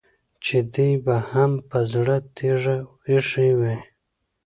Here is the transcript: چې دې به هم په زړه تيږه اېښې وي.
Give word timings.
چې 0.45 0.57
دې 0.73 0.89
به 1.05 1.15
هم 1.31 1.51
په 1.69 1.79
زړه 1.91 2.15
تيږه 2.35 2.77
اېښې 3.09 3.49
وي. 3.59 3.75